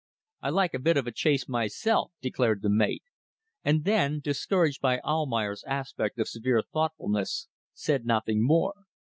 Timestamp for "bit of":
0.79-1.05